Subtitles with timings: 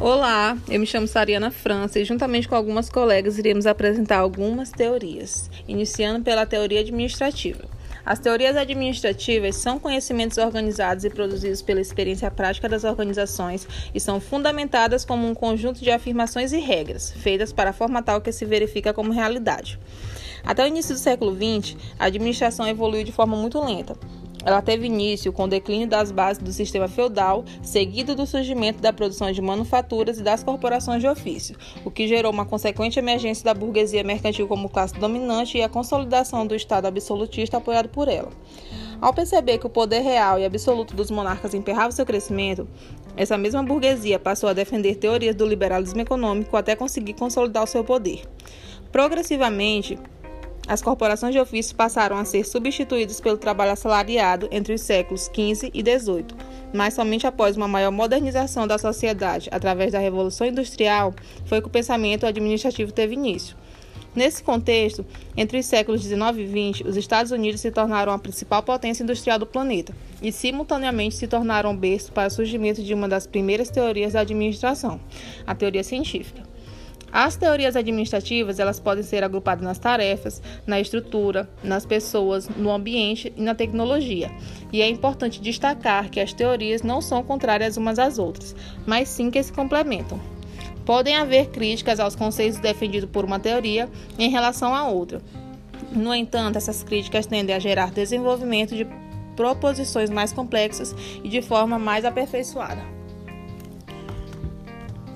[0.00, 5.50] Olá, eu me chamo Sariana França e, juntamente com algumas colegas, iremos apresentar algumas teorias,
[5.68, 7.64] iniciando pela teoria administrativa.
[8.04, 14.18] As teorias administrativas são conhecimentos organizados e produzidos pela experiência prática das organizações e são
[14.18, 18.92] fundamentadas como um conjunto de afirmações e regras, feitas para formatar o que se verifica
[18.92, 19.78] como realidade.
[20.42, 23.96] Até o início do século XX, a administração evoluiu de forma muito lenta,
[24.44, 28.92] ela teve início com o declínio das bases do sistema feudal, seguido do surgimento da
[28.92, 33.54] produção de manufaturas e das corporações de ofício, o que gerou uma consequente emergência da
[33.54, 38.30] burguesia mercantil como classe dominante e a consolidação do Estado absolutista apoiado por ela.
[39.00, 42.68] Ao perceber que o poder real e absoluto dos monarcas emperrava seu crescimento,
[43.16, 47.82] essa mesma burguesia passou a defender teorias do liberalismo econômico até conseguir consolidar o seu
[47.82, 48.22] poder.
[48.92, 49.98] Progressivamente,
[50.68, 55.70] as corporações de ofício passaram a ser substituídas pelo trabalho assalariado entre os séculos XV
[55.74, 56.26] e XVIII,
[56.72, 61.12] mas somente após uma maior modernização da sociedade através da Revolução Industrial
[61.46, 63.56] foi que o pensamento administrativo teve início.
[64.14, 68.62] Nesse contexto, entre os séculos XIX e XX, os Estados Unidos se tornaram a principal
[68.62, 73.26] potência industrial do planeta e, simultaneamente, se tornaram berço para o surgimento de uma das
[73.26, 75.00] primeiras teorias da administração,
[75.46, 76.51] a teoria científica.
[77.12, 83.30] As teorias administrativas, elas podem ser agrupadas nas tarefas, na estrutura, nas pessoas, no ambiente
[83.36, 84.30] e na tecnologia.
[84.72, 89.30] E é importante destacar que as teorias não são contrárias umas às outras, mas sim
[89.30, 90.18] que se complementam.
[90.86, 95.20] Podem haver críticas aos conceitos defendidos por uma teoria em relação à outra.
[95.92, 98.86] No entanto, essas críticas tendem a gerar desenvolvimento de
[99.36, 102.82] proposições mais complexas e de forma mais aperfeiçoada.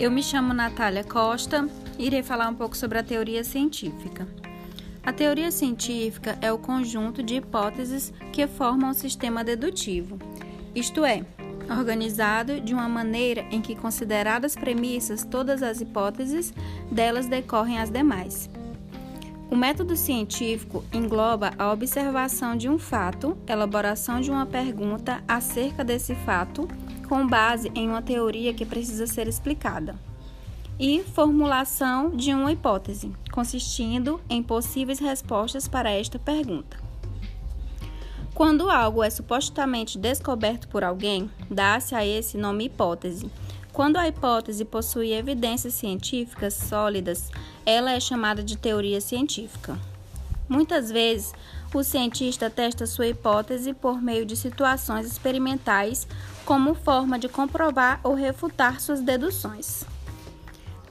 [0.00, 4.26] Eu me chamo Natália Costa, irei falar um pouco sobre a teoria científica.
[5.04, 10.18] A teoria científica é o conjunto de hipóteses que formam o sistema dedutivo,
[10.74, 11.24] isto é,
[11.68, 16.52] organizado de uma maneira em que, consideradas premissas todas as hipóteses,
[16.90, 18.48] delas decorrem as demais.
[19.50, 26.14] O método científico engloba a observação de um fato, elaboração de uma pergunta acerca desse
[26.14, 26.66] fato,
[27.06, 30.11] com base em uma teoria que precisa ser explicada
[30.78, 36.76] e formulação de uma hipótese, consistindo em possíveis respostas para esta pergunta.
[38.34, 43.30] Quando algo é supostamente descoberto por alguém, dá-se a esse nome hipótese.
[43.72, 47.30] Quando a hipótese possui evidências científicas sólidas,
[47.64, 49.78] ela é chamada de teoria científica.
[50.48, 51.32] Muitas vezes,
[51.74, 56.06] o cientista testa sua hipótese por meio de situações experimentais
[56.44, 59.84] como forma de comprovar ou refutar suas deduções.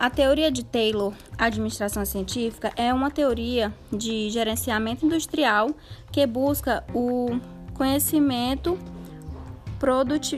[0.00, 5.70] A teoria de Taylor, administração científica, é uma teoria de gerenciamento industrial
[6.12, 7.40] que busca o
[7.74, 8.78] conhecimento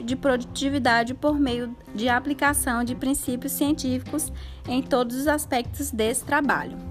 [0.03, 4.31] de produtividade por meio de aplicação de princípios científicos
[4.67, 6.90] em todos os aspectos desse trabalho.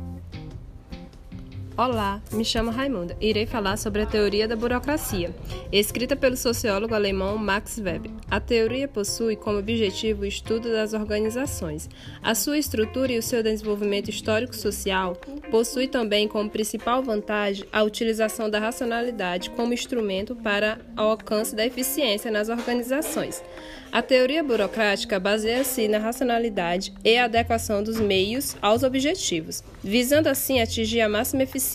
[1.81, 5.35] Olá, me chamo Raimunda irei falar sobre a teoria da burocracia,
[5.73, 8.11] escrita pelo sociólogo alemão Max Weber.
[8.31, 11.89] A teoria possui como objetivo o estudo das organizações.
[12.23, 15.17] A sua estrutura e o seu desenvolvimento histórico-social
[15.51, 21.65] possui também como principal vantagem a utilização da racionalidade como instrumento para o alcance da
[21.65, 23.43] eficiência nas organizações.
[23.91, 31.01] A teoria burocrática baseia-se na racionalidade e adequação dos meios aos objetivos, visando assim atingir
[31.01, 31.70] a máxima eficiência.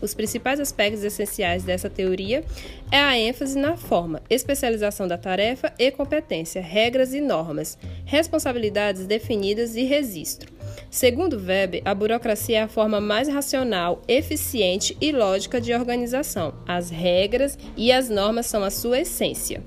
[0.00, 2.44] Os principais aspectos essenciais dessa teoria
[2.90, 9.76] é a ênfase na forma, especialização da tarefa e competência, regras e normas, responsabilidades definidas
[9.76, 10.52] e registro.
[10.90, 16.54] Segundo Weber, a burocracia é a forma mais racional, eficiente e lógica de organização.
[16.66, 19.62] As regras e as normas são a sua essência.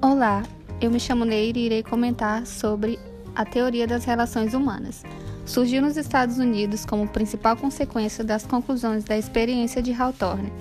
[0.00, 0.42] Olá,
[0.80, 2.98] eu me chamo Neire e irei comentar sobre
[3.36, 5.04] a teoria das relações humanas.
[5.44, 10.52] Surgiu nos Estados Unidos como principal consequência das conclusões da experiência de Hawthorne.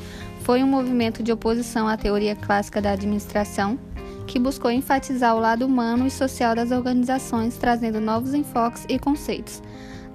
[0.42, 3.80] Foi um movimento de oposição à teoria clássica da administração
[4.26, 9.62] que buscou enfatizar o lado humano e social das organizações, trazendo novos enfoques e conceitos.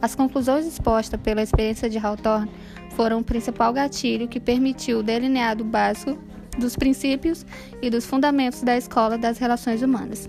[0.03, 2.51] As conclusões expostas pela experiência de Hawthorne
[2.91, 6.19] foram o principal gatilho que permitiu o delineado básico
[6.59, 7.47] dos princípios
[7.81, 10.29] e dos fundamentos da escola das relações humanas.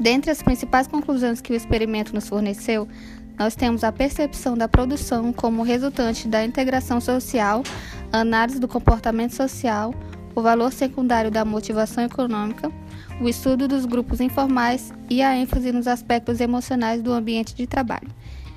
[0.00, 2.88] Dentre as principais conclusões que o experimento nos forneceu,
[3.38, 7.62] nós temos a percepção da produção como resultante da integração social,
[8.12, 9.94] análise do comportamento social,
[10.34, 12.70] o valor secundário da motivação econômica,
[13.20, 18.08] o estudo dos grupos informais e a ênfase nos aspectos emocionais do ambiente de trabalho.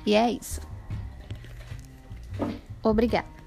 [0.04, 0.60] E é isso.
[2.82, 3.37] Obrigada.